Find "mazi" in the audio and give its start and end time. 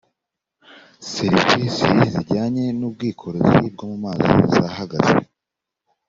4.05-4.27